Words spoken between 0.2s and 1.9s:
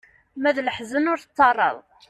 Ma d leḥzen ur tettaraḍ.